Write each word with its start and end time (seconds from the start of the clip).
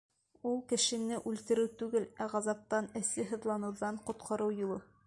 —Ул 0.51 0.55
кешене 0.71 1.19
үлтереү 1.33 1.67
түгел, 1.83 2.09
ә 2.27 2.29
ғазаптан, 2.35 2.91
әсе 3.03 3.31
һыҙланыуҙан 3.35 4.03
ҡотҡарыу 4.11 4.61
юлы. 4.65 4.83